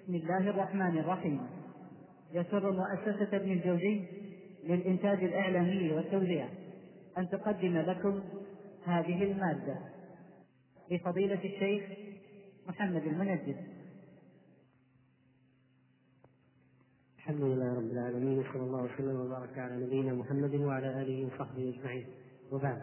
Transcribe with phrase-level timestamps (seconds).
[0.00, 1.40] بسم الله الرحمن الرحيم.
[2.32, 4.04] يسر مؤسسة ابن الجوزي
[4.64, 6.48] للإنتاج الإعلامي والتوزيع.
[7.18, 8.20] أن تقدم لكم
[8.84, 9.78] هذه المادة.
[10.90, 11.84] لفضيلة الشيخ
[12.66, 13.56] محمد المنجد.
[17.16, 22.06] الحمد لله رب العالمين وصلى الله وسلم وبارك على نبينا محمد وعلى آله وصحبه أجمعين.
[22.52, 22.82] وبعد.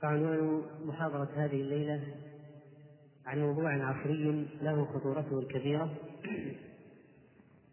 [0.00, 2.14] فعنوان محاضرة هذه الليلة
[3.28, 5.90] عن موضوع عصري له خطورته الكبيرة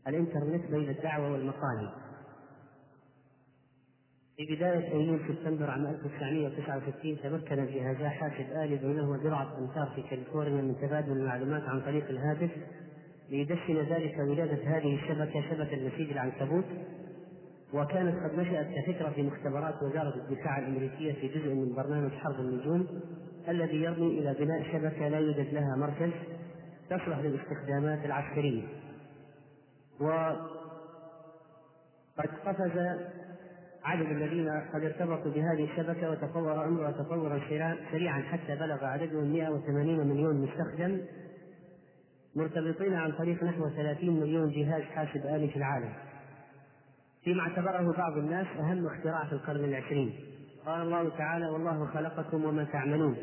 [0.08, 1.90] الإنترنت بين الدعوة والمقال
[4.38, 10.62] في بداية أيام سبتمبر عام 1969 تمكن جهازا حاسب آلي بينه وبضعة أمتار في كاليفورنيا
[10.62, 12.52] من تبادل المعلومات عن طريق الهاتف
[13.30, 16.66] ليدشن ذلك ولادة هذه الشبكة شبكة النسيج العنكبوت.
[17.74, 22.88] وكانت قد نشأت كفكرة في مختبرات وزارة الدفاع الأمريكية في جزء من برنامج حرب النجوم.
[23.50, 26.12] الذي يرمي إلى بناء شبكة لا يوجد لها مركز
[26.90, 28.64] تصلح للاستخدامات العسكرية.
[30.00, 30.40] وقد
[32.46, 32.72] قفز
[33.84, 37.40] عدد الذين قد ارتبطوا بهذه الشبكة وتطور أمرها تطورا
[37.92, 41.02] سريعا حتى بلغ عددهم 180 مليون مستخدم
[42.36, 45.94] مرتبطين عن طريق نحو 30 مليون جهاز حاسب آلي في العالم.
[47.24, 50.14] فيما اعتبره بعض الناس أهم اختراع في القرن العشرين.
[50.66, 53.18] قال الله تعالى والله خلقكم وما تعملون.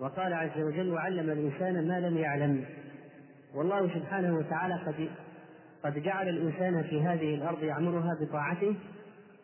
[0.00, 2.64] وقال عز وجل وعلم الإنسان ما لم يعلم.
[3.54, 5.08] والله سبحانه وتعالى قد
[5.84, 8.76] قد جعل الإنسان في هذه الأرض يعمرها بطاعته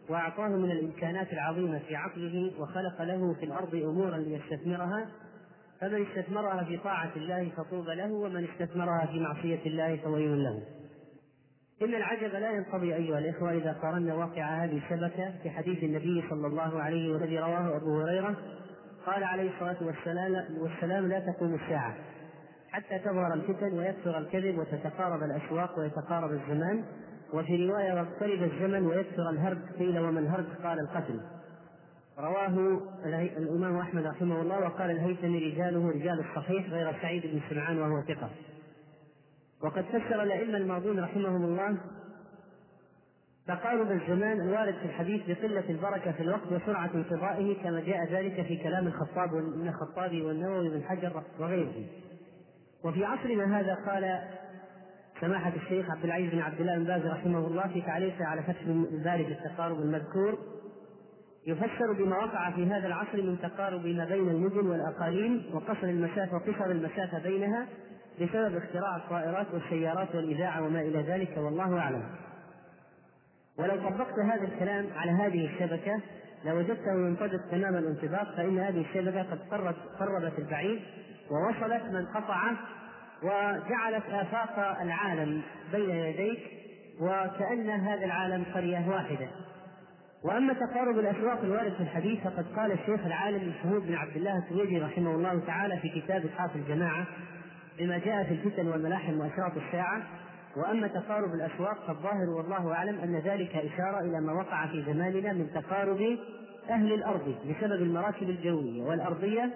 [0.08, 5.06] وأعطاه من الإمكانات العظيمة في عقله وخلق له في الأرض أمورا ليستثمرها.
[5.80, 10.62] فمن استثمرها في طاعة الله فطوبى له ومن استثمرها في معصية الله فويل له.
[11.82, 16.46] إن العجب لا ينقضي أيها الإخوة إذا قارنا واقع هذه الشبكة في حديث النبي صلى
[16.46, 18.36] الله عليه وسلم رواه أبو هريرة.
[19.06, 21.94] قال عليه الصلاة والسلام, والسلام لا تقوم الساعة
[22.70, 26.84] حتى تظهر الفتن ويكثر الكذب وتتقارب الأسواق ويتقارب الزمان.
[27.32, 31.20] وفي رواية واقترب الزمن ويكثر الهرج قيل وما الهرج قال القتل.
[32.18, 32.80] رواه
[33.38, 38.30] الإمام أحمد رحمه الله وقال الهيثمي رجاله رجال الصحيح غير سعيد بن سمعان وهو ثقة.
[39.62, 41.78] وقد فسر الأئمة الماضون رحمهم الله
[43.50, 48.56] تقارب الزمان الوارد في الحديث بقلة البركة في الوقت وسرعة انقضائه كما جاء ذلك في
[48.56, 51.84] كلام الخطاب من الخطابي والنووي بن حجر وغيره.
[52.84, 54.20] وفي عصرنا هذا قال
[55.20, 58.64] سماحة الشيخ عبد العزيز بن عبد الله بن باز رحمه الله في تعليقه على فتح
[58.64, 60.38] في التقارب المذكور
[61.46, 66.70] يفسر بما وقع في هذا العصر من تقارب ما بين المدن والأقاليم وقصر المسافة وقصر
[66.70, 67.66] المسافة بينها
[68.20, 72.02] بسبب اختراع الطائرات والسيارات والإذاعة وما إلى ذلك والله أعلم
[73.58, 76.00] ولو طبقت هذا الكلام على هذه الشبكة
[76.44, 80.80] لوجدته ينطبق تمام الانطباق فإن هذه الشبكة قد قربت قربت البعيد
[81.30, 82.52] ووصلت من قطع
[83.22, 86.40] وجعلت آفاق العالم بين يديك
[87.00, 89.28] وكأن هذا العالم قرية واحدة.
[90.24, 94.78] وأما تقارب الأسواق الوارد في الحديث فقد قال الشيخ العالم محمود بن عبد الله السويدي
[94.78, 97.06] رحمه الله تعالى في كتاب إسحاق الجماعة
[97.78, 100.02] بما جاء في الفتن والملاحم وأشراط الساعة
[100.56, 105.50] وأما تقارب الأسواق فالظاهر والله أعلم أن ذلك إشارة إلى ما وقع في زماننا من
[105.54, 106.18] تقارب
[106.70, 109.50] أهل الأرض بسبب المراكب الجوية والأرضية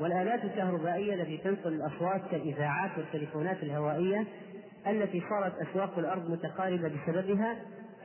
[0.00, 4.26] والآلات الكهربائية التي تنقل الأصوات كالاذاعات والتليفونات الهوائية
[4.86, 7.56] التي صارت أسواق الأرض متقاربة بسببها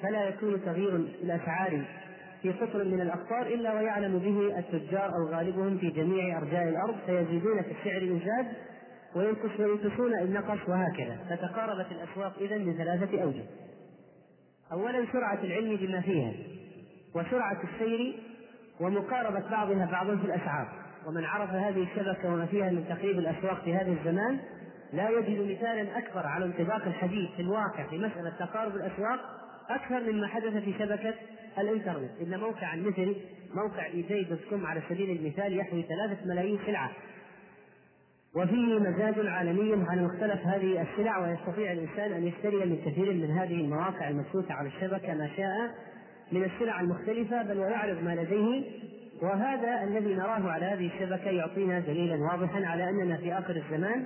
[0.01, 1.85] فلا يكون تغيير الأسعار
[2.41, 7.61] في قطر من الأقطار إلا ويعلم به التجار أو غالبهم في جميع أرجاء الأرض فيزيدون
[7.61, 8.45] في السعر ان زاد
[9.15, 13.43] وينقص وينقصون ان نقص وهكذا فتقاربت الأسواق اذا من ثلاثة أوجه.
[14.71, 16.33] اولا سرعة العلم بما فيها
[17.15, 18.19] وسرعة السير
[18.79, 20.67] ومقاربة بعضها بعضا في الأسعار.
[21.07, 24.39] ومن عرف هذه الشبكة وما فيها من تقريب الأسواق في هذا الزمان
[24.93, 29.19] لا يجد مثالا أكبر على انطباق الحديث في الواقع في مسألة تقارب الأسواق
[29.69, 31.13] أكثر مما حدث في شبكة
[31.57, 32.11] الإنترنت.
[32.21, 33.15] إن موقعا مثل
[33.53, 36.91] موقع eBay dot com على سبيل المثال يحوي ثلاثة ملايين سلعه
[38.35, 43.61] وفيه مزاج عالمي على مختلف هذه السلع ويستطيع الإنسان أن يشتري من كثير من هذه
[43.61, 45.69] المواقع المبثوثة على الشبكة ما شاء
[46.31, 48.63] من السلع المختلفة بل ويعرض ما لديه.
[49.21, 54.05] وهذا الذي نراه على هذه الشبكة يعطينا دليلا واضحا على أننا في آخر الزمان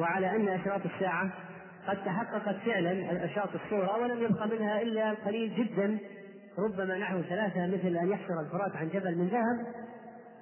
[0.00, 1.30] وعلى أن أشراط الساعة
[1.88, 5.98] قد تحققت فعلا أشراط الصورة ولم يبق منها إلا قليل جدا.
[6.58, 9.66] ربما نحو ثلاثة مثل أن يحفر الفرات عن جبل من ذهب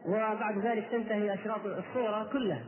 [0.06, 2.62] وبعد ذلك تنتهي أشراط الصورة كلها.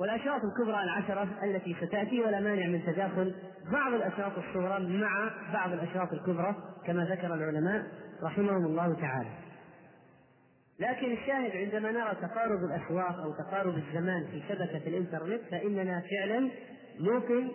[0.00, 3.34] والأشراط الكبرى العشرة التي ستأتي ولا مانع من تداخل
[3.72, 6.54] بعض الأشراط الصغرى مع بعض الأشراط الكبرى
[6.86, 7.86] كما ذكر العلماء
[8.22, 9.30] رحمهم الله تعالى.
[10.80, 16.50] لكن الشاهد عندما نرى تقارب الاسواق أو تقارب الزمان في شبكة الإنترنت فإننا فعلا
[17.00, 17.50] نوقن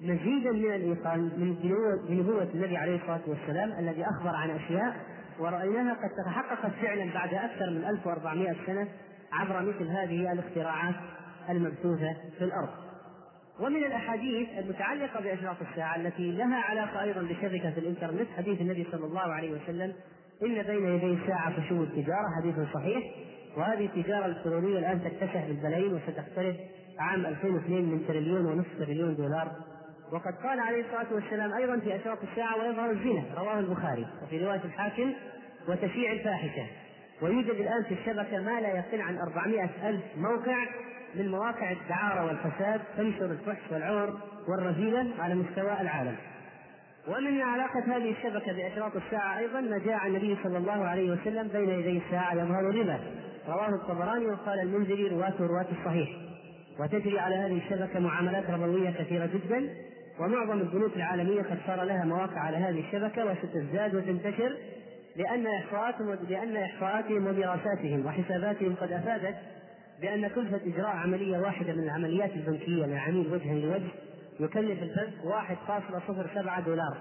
[0.00, 1.54] مزيدا من الإيقان من
[2.08, 4.96] بنبوه النبي عليه الصلاة والسلام الذي أخبر عن أشياء
[5.38, 8.88] ورأيناها قد تتحققت فعلا بعد أكثر من 1400 سنة
[9.32, 10.94] عبر مثل هذه الاختراعات
[11.50, 12.68] المبثوثة في الأرض.
[13.60, 19.20] ومن الأحاديث المتعلقة بأشراط الساعة التي لها علاقة أيضا بشبكة الإنترنت حديث النبي صلى الله
[19.20, 19.92] عليه وسلم
[20.42, 23.04] إن بين يدي الساعة فشو التجارة حديث صحيح.
[23.56, 26.56] وهذه التجارة الإلكترونية الآن تكتسح بالبلايين وستقترب
[26.98, 29.52] عام 2002 من تريليون ونصف تريليون دولار.
[30.12, 34.06] وقد قال عليه الصلاة والسلام أيضا في أشراط الساعة ويظهر الزنا رواه البخاري.
[34.22, 35.12] وفي رواية الحاكم
[35.68, 36.66] وتشيع الفاحشة.
[37.22, 40.66] ويوجد الآن في الشبكة ما لا يقل عن 400 ألف موقع
[41.14, 44.18] من مواقع الدعارة والفساد تنشر الفحش والعور
[44.48, 46.16] والرذيلة على مستوى العالم.
[47.08, 51.68] ومن علاقة هذه الشبكة بأشراط الساعة أيضا ما جاء النبي صلى الله عليه وسلم بين
[51.68, 52.98] يدي الساعة يظهر الربا
[53.48, 56.08] رواه الطبراني وقال المنذري رواة رواة الصحيح.
[56.80, 59.68] وتجري على هذه الشبكة معاملات ربوية كثيرة جدا
[60.20, 64.56] ومعظم البنوك العالمية قد صار لها مواقع على هذه الشبكة وستزداد وتنتشر
[65.16, 69.34] لأن إحصاءاتهم لأن إحصاءاتهم ودراساتهم وحساباتهم قد أفادت
[70.02, 73.90] بأن كلفة إجراء عملية واحدة من العمليات البنكية للعميل وجها لوجه
[74.40, 76.96] يكلف البنك 1.07 دولار.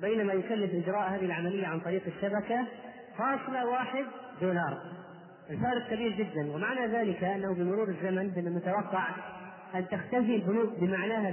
[0.00, 2.66] بينما يكلف إجراء هذه العملية عن طريق الشبكة
[3.18, 4.04] فاصلة واحد
[4.40, 4.78] دولار.
[5.50, 9.08] الفارق كبير جدا ومعنى ذلك أنه بمرور الزمن من المتوقع
[9.74, 11.30] أن تختفي البنوك بمعناها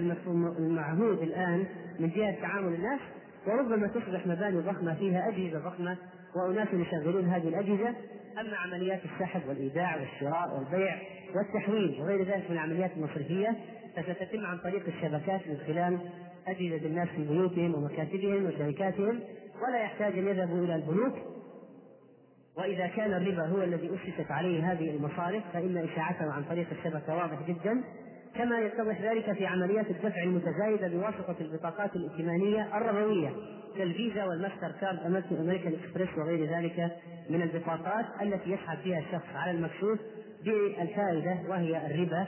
[0.59, 1.65] المعهود الآن
[1.99, 2.99] من جهة تعامل الناس
[3.47, 5.97] وربما تصبح مباني ضخمة فيها أجهزة ضخمة
[6.35, 7.95] وأناس يشغلون هذه الأجهزة.
[8.39, 10.97] أما عمليات السحب والإيداع والشراء والبيع
[11.35, 13.55] والتحويل وغير ذلك من العمليات المصرفية
[13.95, 15.99] فستتم عن طريق الشبكات من خلال
[16.47, 19.19] أجهزة الناس في بيوتهم ومكاتبهم وشركاتهم
[19.67, 21.13] ولا يحتاج أن يذهبوا إلى البنوك.
[22.57, 27.37] وإذا كان الربا هو الذي أسست عليه هذه المصارف فإن إشاعته عن طريق الشبكة واضح
[27.47, 27.83] جدا.
[28.37, 33.29] كما يتضح ذلك في عمليات الدفع المتزايدة بواسطة البطاقات الائتمانية الربوية
[33.77, 34.99] كالفيزا والماستر كارد
[35.31, 36.91] أمريكان إكسبريس وغير ذلك
[37.29, 39.99] من البطاقات التي يسحب فيها الشخص على المكشوف
[40.45, 42.27] بالفائدة وهي الربا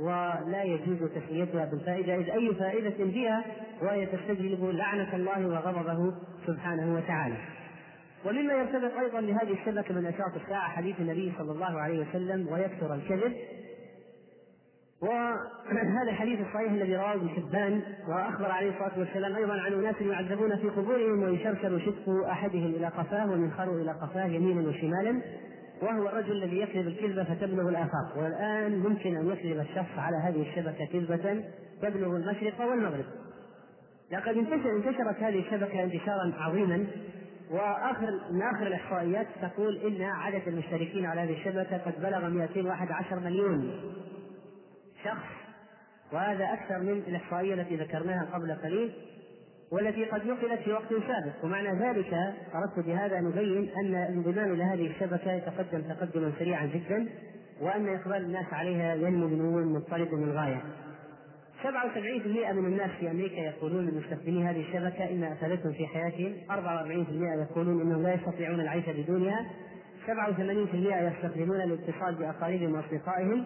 [0.00, 3.44] ولا يجوز تسميتها بالفائدة إذ أي فائدة فيها
[3.82, 6.14] وهي تستجلب لعنة الله وغضبه
[6.46, 7.36] سبحانه وتعالى.
[8.24, 12.94] ومما يرتبط أيضا بهذه الشبكة من أشراط الساعة حديث النبي صلى الله عليه وسلم ويكثر
[12.94, 13.32] الكذب
[15.02, 20.56] وهذا الحديث الصحيح الذي رواه ابن حبان وأخبر عليه الصلاة والسلام أيضا عن أناس يعذبون
[20.56, 25.22] في قبورهم ويشرشر شدق أحدهم إلى قفاه ومنخر إلى قفاه يمينا وشمالا
[25.82, 28.18] وهو الرجل الذي يكذب الكذبه فتبلغ الآفاق.
[28.18, 31.44] والآن ممكن أن يكذب الشخص على هذه الشبكة كذبة
[31.82, 33.04] تبلغ المشرق والمغرب.
[34.12, 36.86] لقد انتشر انتشرت هذه الشبكة انتشارا عظيما
[37.50, 43.70] واخر من آخر الإحصائيات تقول إن عدد المشتركين على هذه الشبكة قد بلغ 211 مليون.
[45.04, 45.26] شخص
[46.12, 48.92] وهذا أكثر من الإحصائية التي ذكرناها قبل قليل
[49.72, 51.44] والتي قد نقلت في وقت سابق.
[51.44, 52.14] ومعنى ذلك
[52.54, 57.08] أردت بهذا أن أبين أن الانضمام إلى هذه الشبكة يتقدم تقدما سريعا جدا
[57.60, 60.62] وأن إقبال الناس عليها ينمو بنمو مضطرد للغاية
[61.62, 61.66] 77%
[62.52, 67.80] من الناس في أمريكا يقولون من مستخدمي هذه الشبكة ان أفادتهم في حياتهم، 44% يقولون
[67.80, 69.46] إنهم لا يستطيعون العيش بدونها،
[70.06, 73.44] 87% يستخدمون الاتصال بأقاربهم وأصدقائهم،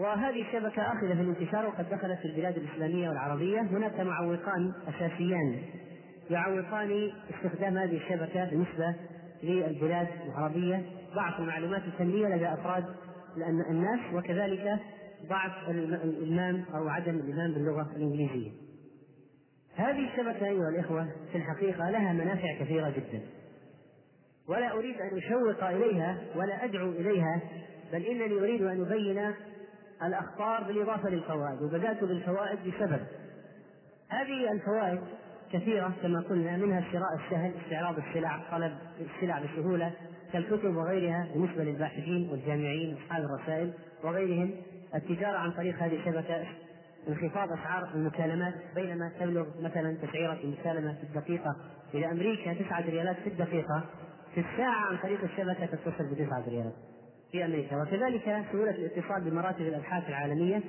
[0.00, 3.60] وهذه الشبكة آخذة في الانتشار وقد دخلت في البلاد الإسلامية والعربية.
[3.60, 5.58] هناك معوقان أساسيان
[6.30, 8.94] يعوقان استخدام هذه الشبكة بالنسبة
[9.42, 10.82] للبلاد العربية.
[11.14, 12.84] ضعف المعلومات الفنية لدى أفراد
[13.70, 14.78] الناس وكذلك
[15.28, 18.50] ضعف الإلمام أو عدم الإلمام باللغة الإنجليزية.
[19.76, 23.20] هذه الشبكة أيها الإخوة في الحقيقة لها منافع كثيرة جدا.
[24.48, 27.40] ولا أريد أن أشوق إليها ولا أدعو إليها
[27.92, 29.34] بل إنني أريد أن أبين
[30.02, 33.00] الأخطار بالإضافة للفوائد وبدأت بالفوائد بسبب.
[34.08, 35.00] هذه الفوائد
[35.52, 39.92] كثيرة كما قلنا منها الشراء السهل استعراض السلع طلب السلع بسهولة
[40.32, 43.72] كالكتب وغيرها بالنسبة للباحثين والجامعين أصحاب الرسائل
[44.04, 44.50] وغيرهم.
[44.94, 46.46] التجارة عن طريق هذه الشبكة
[47.08, 51.56] انخفاض أسعار المكالمات بينما تبلغ مثلا تسعيرة المكالمة في الدقيقة.
[51.94, 53.84] إلى أمريكا تسعة ريالات في الدقيقة.
[54.34, 56.74] في الساعة عن طريق الشبكة تتصل بتسعة ريالات.
[57.34, 57.82] في أمريكا.
[57.82, 60.62] وكذلك سهولة الاتصال بمراتب الابحاث العالمية.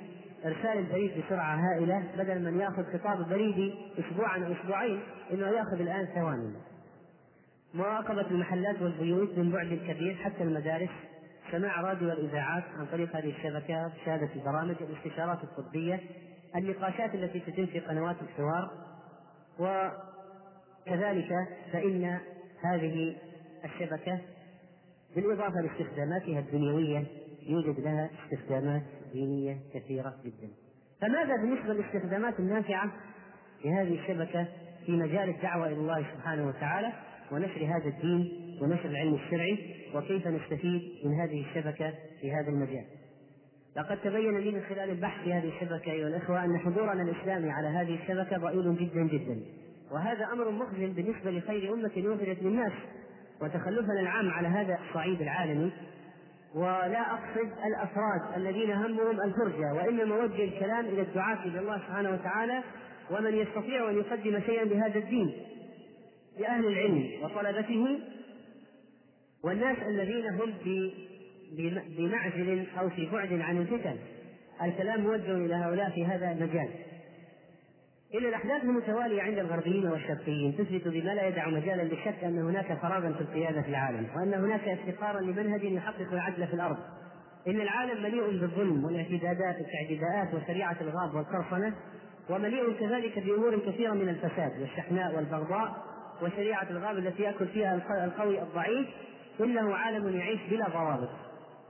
[0.45, 4.99] إرسال البريد بسرعة هائلة بدل من يأخذ خطاب بريدي اسبوعا أو أسبوعين
[5.31, 6.53] إنه يأخذ الآن ثواني.
[7.73, 10.89] مراقبة المحلات والبيوت من بعد كبير حتى المدارس.
[11.51, 15.99] سماع راديو والإذاعات عن طريق هذه الشبكات مشاهدة البرامج الاستشارات الطبية
[16.55, 18.71] النقاشات التي تتم في قنوات الحوار.
[19.59, 21.29] وكذلك
[21.73, 22.19] فإن
[22.63, 23.15] هذه
[23.65, 24.19] الشبكة
[25.15, 27.05] بالإضافة لاستخداماتها الدنيوية
[27.47, 28.81] يوجد لها استخدامات
[29.13, 30.49] دينية كثيرة جدا.
[31.01, 32.91] فماذا بالنسبة للاستخدامات النافعة
[33.65, 34.47] لهذه الشبكة
[34.85, 36.93] في مجال الدعوة إلى الله سبحانه وتعالى
[37.31, 38.31] ونشر هذا الدين
[38.61, 42.85] ونشر العلم الشرعي؟ وكيف نستفيد من هذه الشبكة في هذا المجال؟
[43.77, 47.67] لقد تبين لي من خلال البحث في هذه الشبكة أيها الأخوة أن حضورنا الإسلامي على
[47.67, 49.39] هذه الشبكة ضئيل جدا جدا.
[49.91, 52.71] وهذا أمر محزن بالنسبة لخير أمة وفدت للناس.
[53.41, 55.71] وتخلفنا العام على هذا الصعيد العالمي
[56.55, 62.63] ولا أقصد الأفراد الذين همهم الفرجة وإنما وجه الكلام إلى الدعاة إلى الله سبحانه وتعالى
[63.11, 65.33] ومن يستطيع أن يقدم شيئا بهذا الدين
[66.39, 67.99] لأهل العلم وطلبته
[69.43, 70.93] والناس الذين هم في
[71.97, 73.95] بمعزل أو في بعد عن الفتن.
[74.63, 76.69] الكلام موجه إلى هؤلاء في هذا المجال.
[78.19, 83.11] إن الأحداث المتوالية عند الغربيين والشرقيين تثبت بما لا يدع مجالا للشك أن هناك فراغا
[83.11, 86.77] في القيادة في العالم وأن هناك افتقارا لمنهج يحقق العدل في الأرض.
[87.47, 91.73] إن العالم مليء بالظلم والاعتدادات الاعتداءات وشريعة الغاب والقرصنة
[92.29, 95.75] ومليء كذلك بأمور كثيرة من الفساد والشحناء والبغضاء
[96.21, 98.87] وشريعة الغاب التي يأكل فيها القوي الضعيف
[99.41, 101.09] إنه عالم يعيش بلا ضوابط.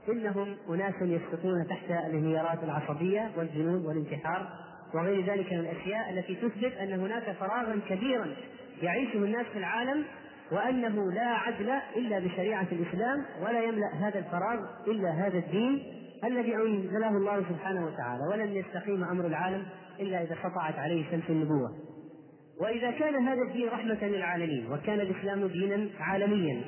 [0.08, 4.48] إنهم أناس يسقطون تحت الانهيارات العصبية والجنون والانتحار
[4.96, 8.26] وغير ذلك من الأشياء التي تثبت أن هناك فراغا كبيرا
[8.82, 10.04] يعيشه الناس في العالم
[10.52, 15.82] وأنه لا عدل إلا بشريعة الإسلام ولا يملأ هذا الفراغ إلا هذا الدين
[16.24, 19.66] الذي أنزله الله سبحانه وتعالى ولن يستقيم أمر العالم
[20.00, 21.70] إلا إذا سطعت عليه شمس النبوة.
[22.60, 26.62] وإذا كان هذا الدين رحمة للعالمين وكان الإسلام دينا عالميا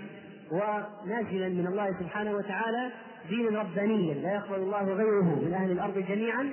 [0.52, 2.90] ونازلا من الله سبحانه وتعالى
[3.28, 6.50] دينا ربانيا لا يقبل الله غيره من أهل الأرض جميعا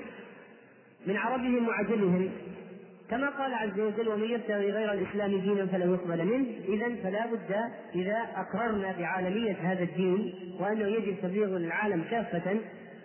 [1.08, 2.32] من عربهم وعجمهم.
[3.10, 6.46] كما قال عز وجل ومن يبتغي غير الإسلام دينا فلن يقبل منه.
[6.68, 7.56] اذا فلا بد
[7.96, 12.58] إذا أقررنا بعالمية هذا الدين وأنه يجب تبليغه للعالم كافة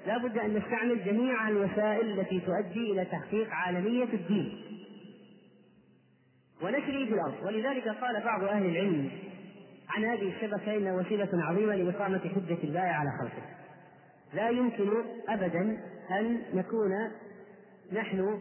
[0.06, 4.62] لا بد أن نستعمل جميع الوسائل التي تؤدي إلى تحقيق عالمية الدين.
[6.62, 7.34] ونشره في الأرض.
[7.44, 9.10] ولذلك قال بعض أهل العلم
[9.88, 13.42] عن هذه الشبكة انها وسيلة عظيمة لإقامة حجة الله على خلقه.
[14.34, 14.90] لا يمكن
[15.28, 15.78] ابدا
[16.10, 16.90] أن نكون
[17.92, 18.40] نحن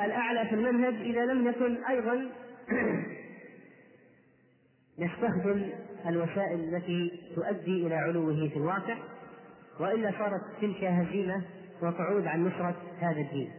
[0.00, 2.28] الأعلى في المنهج إذا لم نكن أيضا
[4.98, 5.70] نستخدم
[6.06, 8.96] الوسائل التي تؤدي إلى علوه في الواقع
[9.80, 11.42] وإلا صارت تلك هزيمة
[11.82, 13.50] وقعود عن نصرة هذا الدين.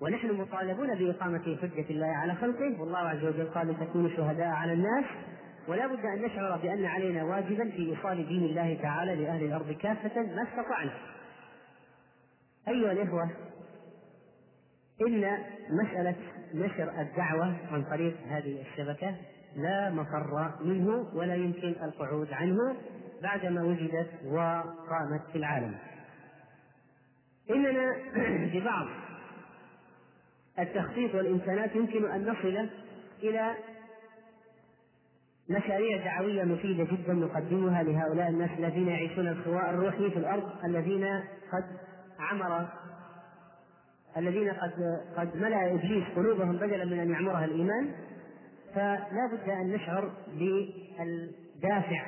[0.00, 5.04] ونحن مطالبون بإقامة حجة الله على خلقه والله عز وجل قال لتكونوا شهداء على الناس
[5.68, 10.22] ولا بد أن نشعر بأن علينا واجبا في إيصال دين الله تعالى لأهل الأرض كافة
[10.22, 10.92] ما استطعنا.
[12.68, 13.30] أيها الإخوة
[15.00, 15.38] إن
[15.70, 16.16] مسألة
[16.54, 19.14] نشر الدعوة عن طريق هذه الشبكة
[19.56, 22.76] لا مفر منه ولا يمكن القعود عنه
[23.22, 25.74] بعدما وجدت وقامت في العالم.
[27.50, 27.96] إننا
[28.54, 28.86] ببعض
[30.58, 32.68] التخطيط والإمكانات يمكن أن نصل
[33.22, 33.54] إلى
[35.48, 41.04] مشاريع دعوية مفيدة جدا نقدمها لهؤلاء الناس الذين يعيشون الخواء الروحي في الأرض الذين
[41.52, 41.64] قد
[42.20, 42.68] عمر
[44.16, 47.90] الذين قد قد ملأ إبليس قلوبهم بدلا من أن يعمرها الإيمان
[48.74, 52.06] فلا بد أن نشعر بالدافع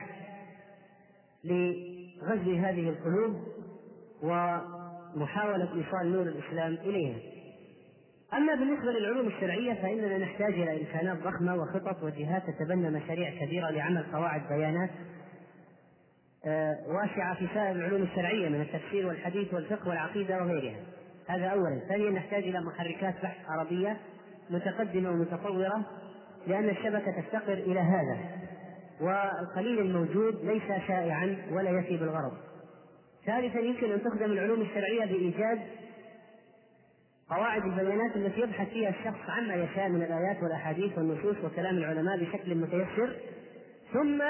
[1.45, 3.43] لغزو هذه القلوب
[4.23, 7.19] ومحاولة إيصال نور الإسلام إليها.
[8.33, 14.05] أما بالنسبة للعلوم الشرعية فإننا نحتاج إلى إمكانات ضخمة وخطط وجهات تتبنى مشاريع كبيرة لعمل
[14.13, 14.91] قواعد بيانات
[16.87, 20.81] واسعة في سائر العلوم الشرعية من التفسير والحديث والفقه والعقيدة وغيرها.
[21.29, 21.81] هذا أولا.
[21.89, 23.97] ثانيا نحتاج إلى محركات بحث عربية
[24.51, 25.85] متقدمة ومتطورة
[26.47, 28.19] لأن الشبكة تفتقر إلى هذا.
[29.01, 32.33] والقليل الموجود ليس شائعا ولا يفي بالغرض.
[33.27, 35.59] ثالثا يمكن أن تخدم العلوم الشرعية بإيجاد
[37.31, 42.55] قواعد البيانات التي يبحث فيها الشخص عما يشاء من الآيات والأحاديث والنصوص وكلام العلماء بشكل
[42.55, 43.17] متيسر.
[43.93, 44.23] ثم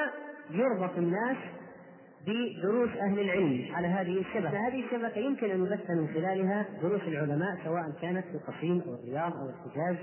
[0.50, 1.36] يربط الناس
[2.26, 4.68] بدروس أهل العلم على هذه الشبكة.
[4.68, 9.32] هذه الشبكة يمكن أن يبث من خلالها دروس العلماء سواء كانت في القصيم أو الرياض
[9.32, 9.96] أو الحجاز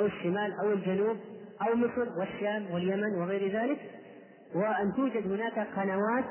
[0.00, 1.16] أو الشمال أو الجنوب
[1.62, 3.78] أو مصر والشام واليمن وغير ذلك.
[4.54, 6.24] وأن توجد هناك قنوات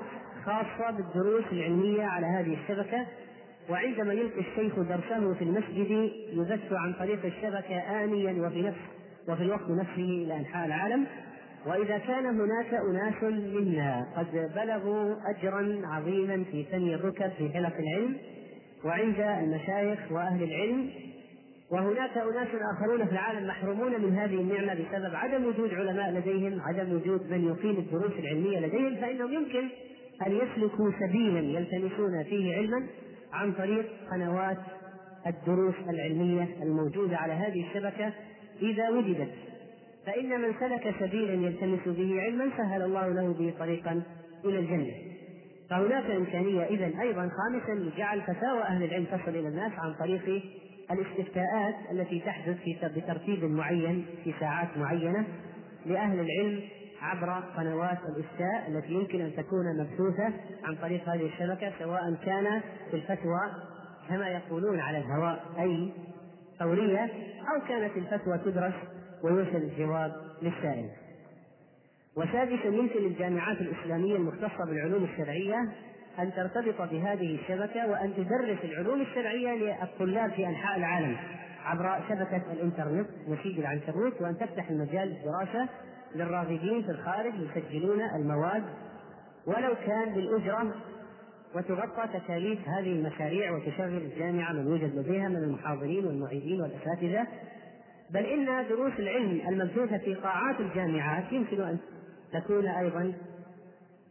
[0.46, 3.06] خاصة بالدروس العلمية على هذه الشبكة.
[3.70, 8.80] وعندما يلقي الشيخ درسه في المسجد يبث عن طريق الشبكة آنيا وفي نفس
[9.30, 11.06] وفي الوقت نفسه إلى أنحاء العالم.
[11.66, 18.18] وإذا كان هناك أناس منا قد بلغوا أجرا عظيما في ثني الركب في حلق العلم
[18.86, 20.90] وعند المشايخ وأهل العلم
[21.72, 26.94] وهناك أناس آخرون في العالم محرومون من هذه النعمة بسبب عدم وجود علماء لديهم عدم
[26.94, 29.70] وجود من يقيم الدروس العلمية لديهم فإنهم يمكن
[30.28, 32.88] أن يسلكوا سبيلا يلتمسون فيه علما
[33.34, 34.58] عن طريق قنوات
[35.28, 38.14] الدروس العلمية الموجودة على هذه الشبكة
[38.62, 39.32] إذا وجدت
[40.06, 44.04] فإن من سلك سبيلا يلتمس به علما سهل الله له به طريقا
[44.46, 44.94] إلى الجنة.
[45.70, 50.44] فهناك إمكانية إذا أيضا خامسا لجعل فتاوى أهل العلم تصل إلى الناس عن طريق
[50.92, 55.26] الاستفتاءات التي تحدث في بترتيب معين في ساعات معينة
[55.86, 56.62] لأهل العلم
[57.02, 60.34] عبر قنوات الإفتاء التي يمكن أن تكون مبثوثة
[60.64, 63.42] عن طريق هذه الشبكة سواء كان في الفتوى
[64.10, 65.92] كما يقولون على الهواء أي
[66.60, 67.04] فورية
[67.56, 68.74] أو كانت الفتوى تدرس
[69.26, 70.90] ويوصل الجواب للسائل.
[72.16, 75.70] وسادسا يمكن للجامعات الإسلامية المختصة بالعلوم الشرعية
[76.20, 79.52] أن ترتبط بهذه الشبكة وأن تدرس العلوم الشرعية
[79.84, 81.18] للطلاب في أنحاء العالم
[81.66, 83.08] عبر شبكة الإنترنت.
[83.28, 85.70] نسيج العنكبوت وأن تفتح المجال للدراسة
[86.16, 88.64] للراغبين في الخارج يسجلون المواد.
[89.48, 90.74] ولو كان بالأجرة
[91.56, 97.28] وتغطى تكاليف هذه المشاريع وتشغل الجامعة من يوجد لديها من المحاضرين والمعيدين والأساتذة
[98.10, 101.78] بل إن دروس العلم المبثوثة في قاعات الجامعات يمكن أن
[102.34, 103.14] تكون أيضا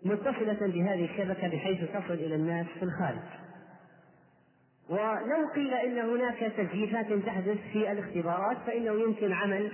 [0.04, 3.22] متصلة بهذه الشبكة بحيث تصل إلى الناس في الخارج.
[4.88, 9.72] ولو قيل إن هناك تزييفات تحدث في الاختبارات فإنه يمكن عمل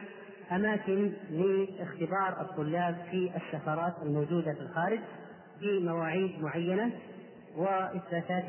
[0.52, 5.00] أماكن لاختبار الطلاب في السفارات الموجودة في الخارج
[5.60, 6.92] بمواعيد معينة
[7.56, 8.44] وإثباتات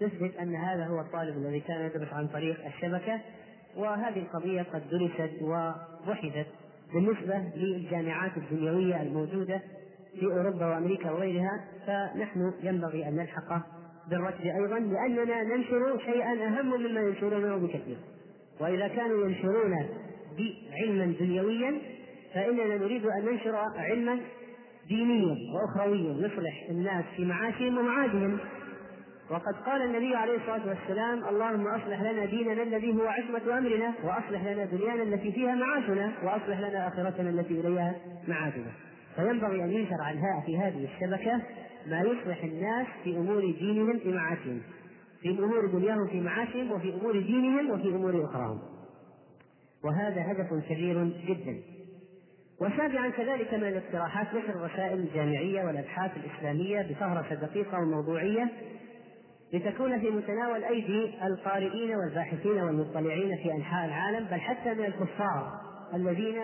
[0.00, 3.20] تثبت أن هذا هو الطالب الذي كان يدرس عن طريق الشبكة.
[3.76, 6.46] وهذه القضية قد درست وبحثت
[6.94, 9.62] بالنسبة للجامعات الدنيوية الموجودة
[10.20, 13.62] في أوروبا وأمريكا وغيرها فنحن ينبغي أن نلحق
[14.10, 17.96] بالركب أيضا لأننا ننشر شيئا أهم مما ينشرونه بكثير.
[18.60, 19.88] وإذا كانوا ينشرون
[20.72, 21.74] علما دنيويا
[22.34, 24.20] فإننا نريد أن ننشر علما
[24.88, 28.38] دينيا وأخرويا يصلح الناس في معاشهم ومعادهم.
[29.32, 34.44] وقد قال النبي عليه الصلاة والسلام اللهم أصلح لنا ديننا الذي هو عصمة أمرنا وأصلح
[34.44, 37.94] لنا دنيانا التي فيها معاشنا وأصلح لنا آخرتنا التي إليها
[38.28, 38.72] معادنا.
[39.16, 41.40] فينبغي أن ينشر عنها في هذه الشبكة
[41.86, 44.60] ما يصلح الناس في أمور دينهم في معاشهم
[45.22, 48.58] في أمور دنياهم في معاشهم وفي أمور دينهم وفي أمور أخراهم.
[49.84, 51.60] وهذا هدف كبير جدا.
[52.60, 58.50] وسابعا كذلك من الاقتراحات نشر الرسائل الجامعية والأبحاث الإسلامية بفهرسة دقيقة وموضوعية
[59.52, 65.52] لتكون في متناول أيدي القارئين والباحثين والمطلعين في أنحاء العالم بل حتى من الكفار
[65.94, 66.40] الذين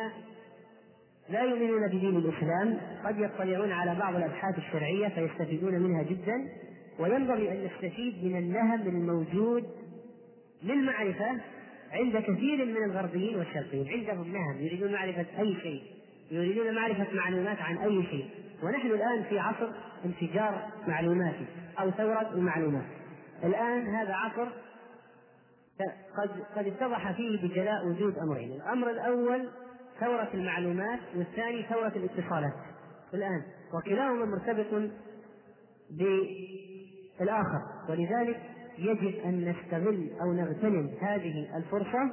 [1.28, 6.48] لا يؤمنون بدين الإسلام قد يطلعون على بعض الأبحاث الشرعية فيستفيدون منها جدا
[6.98, 9.64] وينبغي أن نستفيد من النهم الموجود
[10.62, 11.40] للمعرفة
[11.92, 13.88] عند كثير من الغربيين والشرقيين.
[13.88, 15.82] عندهم نهم يريدون معرفة أي شيء
[16.30, 18.30] يريدون معرفة معلومات عن أي شيء.
[18.62, 19.68] ونحن الآن في عصر
[20.04, 21.46] انفجار معلوماتي
[21.80, 22.97] أو ثورة المعلومات.
[23.44, 24.48] الآن هذا عصر
[26.16, 29.48] قد قد اتضح فيه بجلاء وجود أمرين الأمر الأول
[30.00, 32.52] ثورة المعلومات والثاني ثورة الاتصالات.
[33.14, 33.42] الآن
[33.74, 34.90] وكلاهما مرتبط
[35.90, 38.40] بالآخر ولذلك
[38.78, 42.10] يجب أن نستغل أو نغتنم هذه الفرصة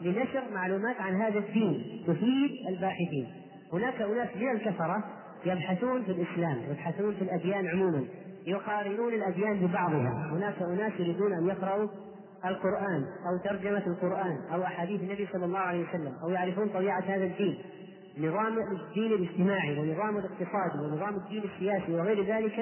[0.00, 3.26] لنشر معلومات عن هذا الدين تفيد الباحثين.
[3.72, 5.04] هناك أناس من الكفرة
[5.44, 8.04] يبحثون في الإسلام يبحثون في الأديان عموما.
[8.46, 10.30] يقارنون الأديان ببعضها.
[10.32, 11.88] هناك أناس يريدون أن يقرأوا
[12.44, 17.24] القرآن أو ترجمة القرآن أو أحاديث النبي صلى الله عليه وسلم أو يعرفون طبيعة هذا
[17.24, 17.58] الدين.
[18.18, 22.58] نظام الدين الاجتماعي ونظام الاقتصاد ونظام الدين السياسي وغير ذلك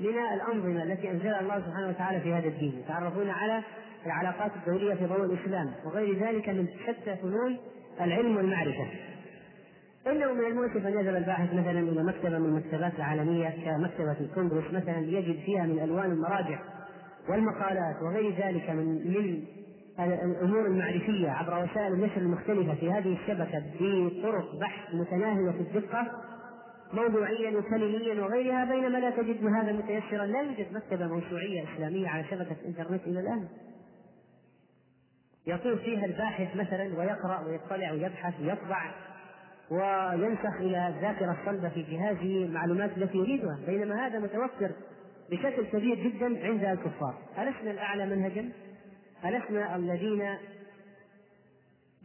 [0.00, 2.82] من الأنظمة التي أنزلها الله سبحانه وتعالى في هذا الدين.
[2.84, 3.62] يتعرفون على
[4.06, 7.58] العلاقات الدولية في ضوء الإسلام وغير ذلك من شتى فنون
[8.00, 8.86] العلم والمعرفة.
[10.06, 15.00] إنه من المؤسف أن يذهب الباحث مثلا إلى مكتبة من المكتبات العالمية كمكتبة الكونغرس مثلا
[15.00, 16.58] ليجد فيها من ألوان المراجع
[17.28, 18.96] والمقالات وغير ذلك من
[19.98, 26.06] الأمور المعرفية عبر وسائل النشر المختلفة في هذه الشبكة بطرق بحث متناهية الدقة
[26.92, 30.26] موضوعيا وكلميا وغيرها بينما لا تجد هذا متيسرا.
[30.26, 33.48] لا يوجد مكتبة موسوعية إسلامية على شبكة انترنت إلى الآن.
[35.46, 38.94] يطوف فيها الباحث مثلا ويقرأ ويطلع ويبحث ويطبع
[39.70, 44.70] وينسخ إلى الذاكرة الصلبة في جهازه المعلومات التي يريدها بينما هذا متوفر
[45.30, 47.14] بشكل كبير جدا عند الكفار.
[47.38, 48.50] ألسنا الأعلى منهجا؟
[49.24, 50.36] ألسنا الذين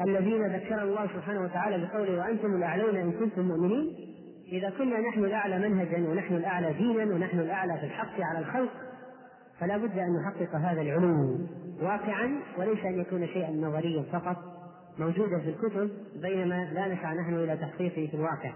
[0.02, 3.96] الذين ذكر الله سبحانه وتعالى بقوله وأنتم الأعلون إن كنتم مؤمنين.
[4.52, 8.72] إذا كنا نحن الأعلى منهجا ونحن الأعلى دينا ونحن الأعلى في الحق على الخلق
[9.60, 11.40] فلا بد أن نحقق هذا العلو
[11.82, 14.59] واقعا وليس أن يكون شيئا نظريا فقط.
[15.00, 18.54] موجودا في الكتب بينما لا نسعى نحن إلى تحقيقه في الواقع.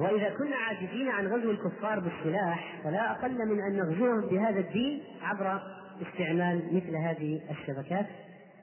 [0.00, 5.62] وإذا كنا عاجزين عن غزو الكفار بالسلاح فلا أقل من أن نغزوهم بهذا الدين عبر
[6.02, 8.06] استعمال مثل هذه الشبكات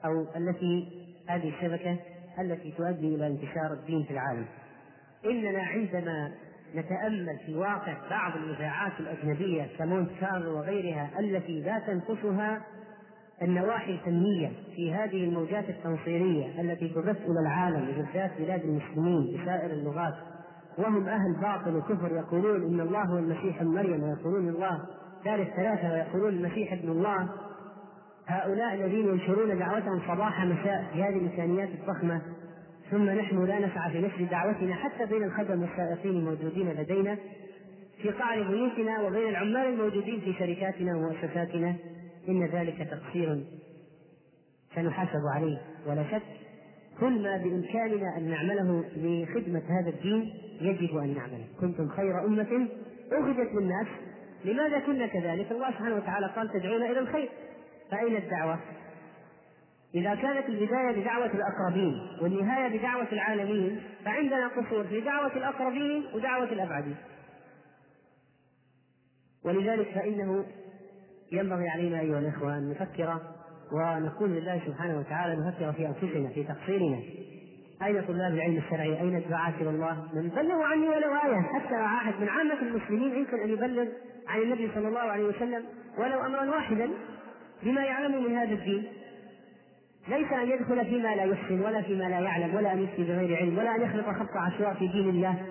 [0.04, 0.88] أو التي
[1.28, 1.98] هذه الشبكة
[2.40, 4.46] التي تؤدي إلى انتشار الدين في العالم.
[5.24, 6.32] إننا عندما
[6.74, 12.60] نتأمل في واقع بعض الإذاعات الأجنبية كمونت كارلو وغيرها التي لا تنقصها
[13.42, 20.14] النواحي الفنية في هذه الموجات التنصيرية التي تبث إلى العالم وبالذات بلاد المسلمين بسائر اللغات
[20.78, 24.80] وهم أهل باطل وكفر يقولون إن الله هو المسيح ابن مريم ويقولون الله
[25.24, 27.28] ثالث ثلاثة ويقولون المسيح ابن الله.
[28.26, 32.22] هؤلاء الذين ينشرون دعوتهم صباح مساء في هذه الإمكانيات الضخمة
[32.90, 37.16] ثم نحن لا نسعى في نشر دعوتنا حتى بين الخدم والسائقين الموجودين لدينا
[38.02, 41.74] في قعر بيوتنا وبين العمال الموجودين في شركاتنا ومؤسساتنا.
[42.28, 43.44] إن ذلك تقصير
[44.74, 45.58] سنحاسب عليه.
[45.86, 46.22] ولا شك
[47.00, 51.46] كل ما بإمكاننا أن نعمله لخدمة هذا الدين يجب أن نعمله.
[51.60, 52.68] كنتم خير أمة
[53.12, 53.86] أخرجت للناس
[54.44, 57.28] لماذا كنا كذلك؟ الله سبحانه وتعالى قال تدعون إلى الخير.
[57.90, 58.58] فأين الدعوة؟
[59.94, 66.96] إذا كانت البداية بدعوة الأقربين والنهاية بدعوة العالمين فعندنا قصور في دعوة الأقربين ودعوة الأبعدين.
[69.44, 70.44] ولذلك فإنه
[71.32, 73.20] ينبغي علينا أيها الإخوة أن نفكر
[73.72, 76.98] ونقول لله سبحانه وتعالى نفكر في أنفسنا في تقصيرنا
[77.82, 82.14] أين طلاب العلم الشرعي؟ أين الدعاة إلى الله؟ من بلغوا عني ولو آية حتى واحد
[82.20, 83.86] من عامة المسلمين يمكن أن يبلغ
[84.28, 85.64] عن النبي صلى الله عليه وسلم
[85.98, 86.90] ولو أمرا واحدا
[87.62, 88.84] بما يعلم من هذا الدين
[90.08, 93.58] ليس أن يدخل فيما لا يحسن ولا فيما لا يعلم ولا أن يفتي بغير علم
[93.58, 95.42] ولا أن يخلق خط عشواء في دين الله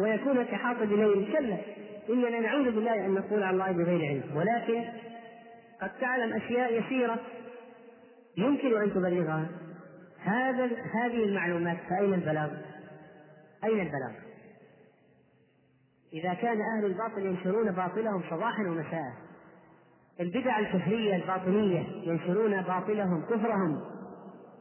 [0.00, 1.56] ويكون كحاطب ليل كلا
[2.10, 4.84] إننا نعوذ بالله أن نقول على الله بغير علم ولكن
[5.82, 7.18] قد تعلم أشياء يسيرة
[8.36, 9.48] يمكن أن تبلغها.
[10.18, 10.64] هذا
[10.94, 12.50] هذه المعلومات فأين البلاغ؟
[13.64, 14.12] أين البلاغ؟
[16.12, 19.12] إذا كان أهل الباطل ينشرون باطلهم صباحا ومساء
[20.20, 23.80] البدع الكفرية الباطنية ينشرون باطلهم كفرهم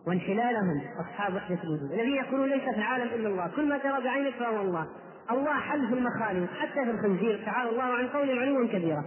[0.08, 0.82] وانحلالهم.
[1.00, 4.62] أصحاب وحدة الوجود الذين يقولون ليس في العالم إلا الله كل ما ترى بعينك فهو
[4.62, 4.88] الله.
[5.32, 7.46] الله حل في المخالق حتى في الخنزير.
[7.46, 9.06] تعالى الله عن قول علوا كبيرا.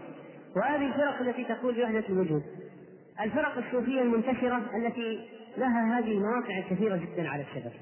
[0.57, 2.43] وهذه الفرق التي تقول بوحدة الوجود.
[3.21, 7.81] الفرق الصوفية المنتشرة التي لها هذه المواقع الكثيرة جدا على الشبكة.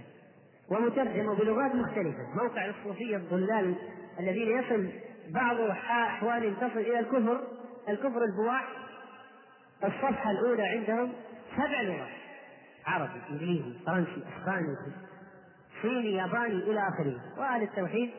[0.70, 2.42] ومترجمة بلغات مختلفة.
[2.42, 3.74] موقع الصوفية الضلال
[4.20, 4.88] الذين يصل
[5.31, 7.40] بعض أحوال تصل إلى الكفر
[7.88, 8.68] الكفر البواح.
[9.85, 11.12] الصفحة الأولى عندهم
[11.57, 12.09] سبع لغات.
[12.87, 14.76] عربي إنجليزي فرنسي أسباني
[15.83, 17.16] صيني ياباني إلى آخره.
[17.38, 18.11] وأهل التوحيد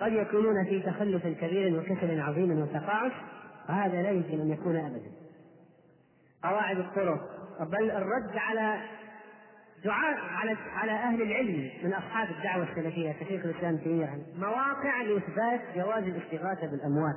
[0.00, 3.12] قد يكونون في تخلف كبير وكسل عظيم وتقاعس.
[3.68, 5.12] وهذا لا يمكن أن يكون أبدا.
[6.44, 7.20] قواعد الطرق.
[7.60, 8.80] بل الرد على
[9.84, 16.04] دعاء على على أهل العلم من أصحاب الدعوة السلفية كشيخ الإسلام تيمية مواقع لإثبات جواز
[16.04, 17.16] الاستغاثة بالأموات.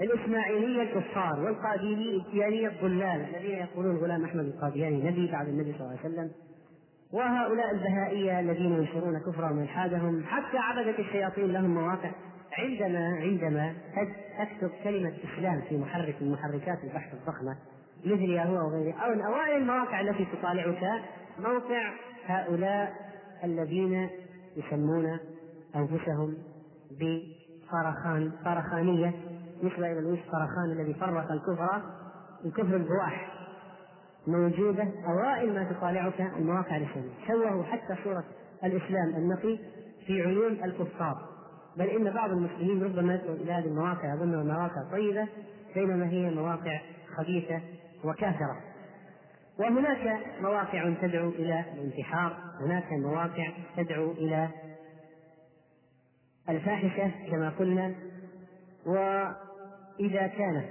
[0.00, 6.14] الإسماعيلية الكفار والقاديانيه الضلال الذين يقولون غلام أحمد القادياني نبي بعد النبي صلى الله عليه
[6.14, 6.30] وسلم.
[7.12, 12.10] وهؤلاء البهائية الذين ينشرون كفرهم وإلحادهم حتى عبده الشياطين لهم مواقع.
[12.58, 13.74] عندما عندما
[14.38, 17.56] تكتب كلمة اسلام في محرك من محركات البحث الضخمة
[18.04, 21.02] مثل ياهو وغيره أو من أوائل المواقع التي تطالعك
[21.38, 21.92] موقع
[22.26, 22.92] هؤلاء
[23.44, 24.10] الذين
[24.56, 25.18] يسمون
[25.76, 26.34] أنفسهم
[26.90, 29.12] بفرخان فرخانية
[29.62, 31.82] نسبة إلى لويس فرخان الذي فرق الكفر
[32.44, 33.32] الكفر البواح.
[34.26, 37.10] موجودة أوائل ما تطالعك المواقع الإسلامية.
[37.26, 38.24] شوهوا حتى صوره
[38.64, 39.58] الإسلام النقي
[40.06, 41.28] في عيون الكفار.
[41.76, 45.28] بل إن بعض المسلمين ربما يدخل إلى هذه المواقع يظنها مواقع طيبة
[45.74, 46.80] بينما هي مواقع
[47.16, 47.60] خبيثة
[48.04, 48.56] وكافرة.
[49.58, 54.48] وهناك مواقع تدعو إلى الانتحار هناك مواقع تدعو إلى
[56.48, 57.94] الفاحشة كما قلنا.
[58.86, 60.64] وإذا كان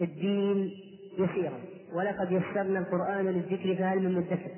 [0.00, 0.70] الدين
[1.18, 1.60] يسيرا
[1.92, 4.50] ولقد يسرنا القرآن للذكر فهل من مدكر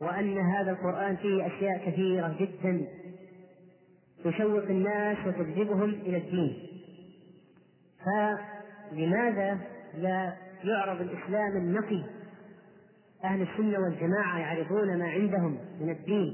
[0.00, 2.86] وأن هذا القرآن فيه أشياء كثيرة جدا.
[4.24, 6.56] تشوق الناس وتجذبهم إلى الدين.
[8.92, 9.58] فلماذا
[9.94, 12.02] لا يعرض الإسلام النقي؟
[13.24, 16.32] أهل السنة والجماعة يعرضون ما عندهم من الدين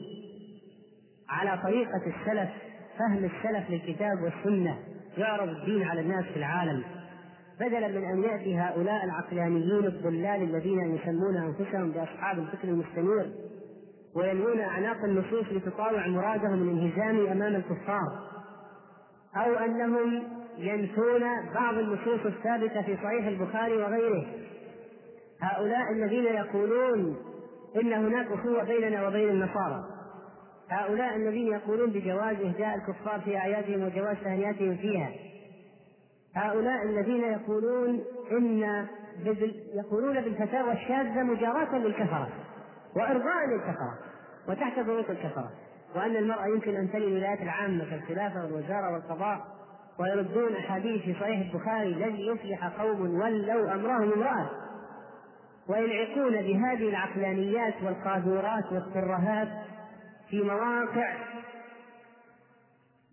[1.29, 2.51] على طريقة السلف
[2.99, 4.79] فهم السلف للكتاب والسنة.
[5.19, 6.85] يعرض الدين على الناس في العالم.
[7.61, 13.31] بدلا من أن يأتي هؤلاء العقلانيين الضلال الذين يسمون أنفسهم بأصحاب الفكر المستنير
[14.15, 18.31] ويلوون أعناق النصوص لتطاوع مرادهم الانهزامي أمام الكفار
[19.37, 20.23] أو أنهم
[20.59, 21.21] ينفون
[21.55, 24.27] بعض النصوص الثابتة في صحيح البخاري وغيره.
[25.43, 27.17] هؤلاء الذين يقولون
[27.83, 29.85] إن هناك أخوة بيننا وبين النصارى
[30.71, 35.11] هؤلاء الذين يقولون بجواز إهداء الكفار في أعيادهم وجواز تهنئتهم فيها
[36.35, 38.01] هؤلاء الذين يقولون
[38.33, 38.63] إن
[39.75, 42.29] يقولون بالفتاوى الشاذة مجاراة للكفرة.
[42.97, 43.99] وإرضاء للكفرة
[44.49, 45.51] وتحت ضغوط الكفرة.
[45.97, 49.47] وأن المرأة يمكن أن تلي الولايات العامة كالخلافة والوزارة والقضاء
[49.99, 54.51] ويردون أحاديث في صحيح البخاري لن يفلح قوم ولوا أمرهم امرأة.
[55.69, 59.49] وينعقون بهذه العقلانيات والقاذورات والترهات
[60.31, 61.15] في مواقع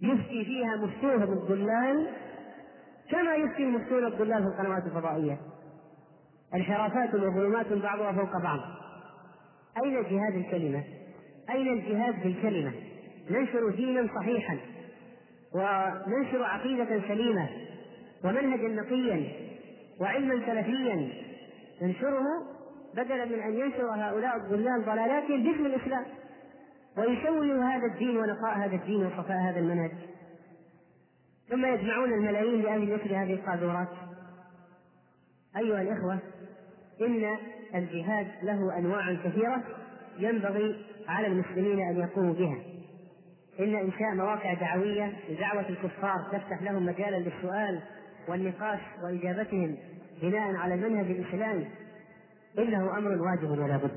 [0.02, 2.08] يفتي فيها مفتوه بالضلال
[3.12, 5.38] كما يفتي المفتون الضلال في القنوات الفضائية.
[6.56, 8.60] انحرافات وظلمات بعضها فوق بعض.
[9.84, 10.84] أين جهاد الكلمة؟
[11.50, 12.72] أين الجهاد بالكلمة؟
[13.30, 14.58] ننشر دينا صحيحا
[15.54, 17.50] وننشر عقيدة سليمة
[18.24, 19.32] ومنهجا نقيا
[20.00, 21.10] وعلما سلفيا
[21.82, 22.24] ننشره
[22.94, 26.06] بدلا من أن ينشر هؤلاء الضلال ضلالاتهم باسم الإسلام
[26.98, 29.92] ويسوي هذا الدين ونقاء هذا الدين وصفاء هذا المنهج
[31.50, 33.88] ثم يجمعون الملايين لأجل مثل هذه القاذورات
[35.58, 36.20] أيها الإخوة
[37.02, 37.38] إن
[37.76, 39.64] الجهاد له أنواع كثيرة
[40.20, 42.58] ينبغي على المسلمين أن يقوموا بها.
[43.60, 47.82] إن إنشاء مواقع دعوية لدعوة الكفار تفتح لهم مجالا للسؤال
[48.28, 49.78] والنقاش وإجابتهم
[50.22, 51.68] بناء على المنهج الإسلامي
[52.60, 53.92] إنه أمر واجب ولا بد.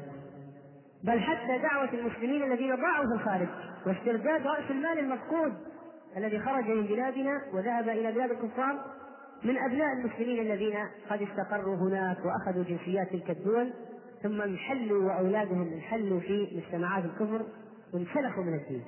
[1.04, 3.48] بل حتى دعوة المسلمين الذين ضاعوا في الخارج
[3.86, 5.52] واسترداد رأس المال المفقود
[6.16, 8.84] الذي خرج من بلادنا وذهب إلى بلاد الكفار
[9.44, 10.76] من أبناء المسلمين الذين
[11.10, 13.72] قد استقروا هناك وأخذوا جنسيات تلك الدول
[14.22, 17.46] ثم انحلوا وأولادهم انحلوا في مجتمعات الكفر
[17.94, 18.84] وانسلخوا من الدين.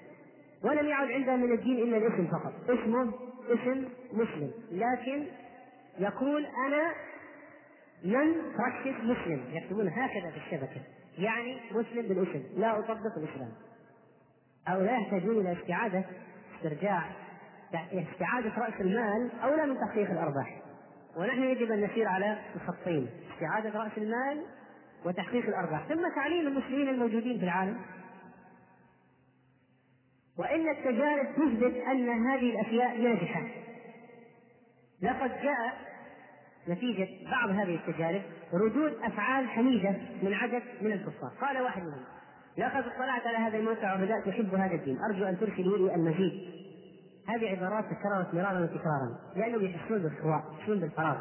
[0.65, 2.53] ولم يعد عندهم من الدين إلا الاسم فقط.
[2.71, 3.13] اسمه
[3.49, 4.51] اسم مسلم.
[4.73, 5.27] لكن
[5.99, 6.93] يقول أنا
[8.05, 10.81] من براكتس مسلم يكتبون هكذا في الشبكة.
[11.19, 12.43] يعني مسلم بالاسم.
[12.57, 13.51] لا أطبق الإسلام.
[14.69, 16.05] أو لا يحتاجون إلى استعادة
[16.57, 17.03] استرجاع
[17.75, 20.63] استعادة رأس المال أولى من تحقيق الأرباح.
[21.17, 23.09] ونحن يجب أن نسير على الخطين.
[23.33, 24.45] استعادة رأس المال
[25.05, 25.87] وتحقيق الأرباح.
[25.89, 27.81] ثم تعليم المسلمين الموجودين في العالم.
[30.39, 33.43] وإن التجارب تثبت أن هذه الأشياء ناجحة.
[35.03, 35.93] لقد جاء
[36.69, 41.31] نتيجة بعض هذه التجارب ردود أفعال حميدة من عدد من الكفار.
[41.41, 42.05] قال واحد منهم
[42.59, 44.99] لقد اطلعت على هذا الموقع وبدأت أحب هذا الدين.
[45.11, 46.63] أرجو أن ترسلوا لي المزيد
[47.29, 51.17] هذه عبارات تكررت مرارا وتكرارا لأنهم يحسون بالخواء يحسون بالفراغ.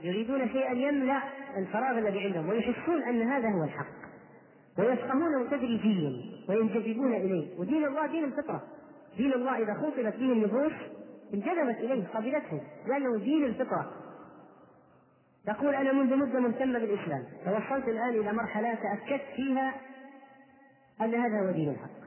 [0.00, 1.22] يريدون شيئا يملأ
[1.56, 3.98] الفراغ الذي عندهم ويحسون أن هذا هو الحق.
[4.78, 6.12] ويفهمونه تدريجيا
[6.48, 7.58] وينجذبون إليه.
[7.58, 8.62] ودين الله دين الفطرة.
[9.16, 10.72] دين الله إذا خطبت به النفوس
[11.34, 13.92] انجذبت إليه قبلته لأنه دين الفطرة.
[15.46, 17.24] تقول أنا منذ مدة مهتمة بالإسلام.
[17.44, 19.74] توصلت الآن إلى مرحلة تأكدت فيها
[21.00, 21.97] أن هذا هو دين الحق.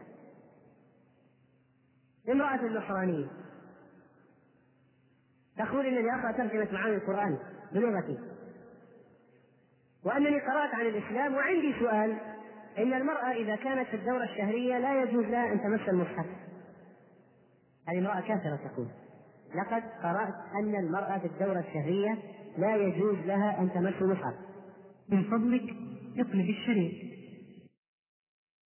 [2.30, 3.28] امرأة نصرانية
[5.58, 7.38] تقول إنني أقرأ ترجمة معاني القرآن
[7.72, 8.18] بلغتي.
[10.06, 12.18] وأنني قرأت عن الإسلام وعندي سؤال.
[12.78, 16.26] إن المرأة إذا كانت في الدورة الشهرية لا يجوز لها أن تمس المصحف.
[17.88, 18.88] هذه امرأة كافرة تقول.
[19.56, 22.18] لقد قرأت أن المرأة في الدورة الشهرية
[22.58, 24.34] لا يجوز لها أن تمس المصحف.
[25.10, 25.76] من فضلك
[26.18, 27.21] اقلب الشريط.